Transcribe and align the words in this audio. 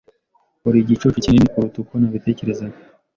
Uri 0.67 0.77
igicucu 0.81 1.17
kinini 1.23 1.51
kuruta 1.51 1.77
uko 1.79 1.93
nabitekerezaga. 1.97 2.79